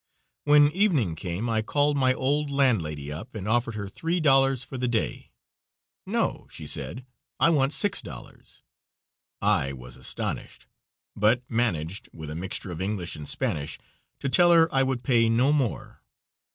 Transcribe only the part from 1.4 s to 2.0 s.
I called